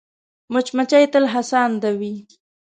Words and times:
مچمچۍ 0.53 1.03
تل 1.13 1.25
هڅاند 1.33 1.83
وي 1.99 2.13